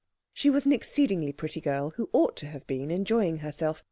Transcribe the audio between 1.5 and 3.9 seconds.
girl, who ought to have been enjoying herself.